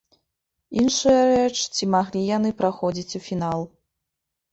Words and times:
Іншая 0.83 1.19
рэч, 1.31 1.53
ці 1.77 1.83
маглі 1.95 2.23
яны 2.37 2.49
праходзіць 2.61 3.15
у 3.21 3.21
фінал. 3.27 3.61